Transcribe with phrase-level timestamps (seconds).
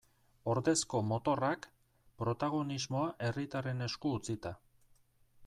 [0.51, 1.67] Ordezko motorrak,
[2.23, 4.57] protagonismoa herritarren esku utzita.